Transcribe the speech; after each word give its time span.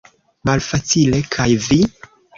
Malfacile; 0.49 1.19
kaj 1.37 1.49
vi? 1.67 1.81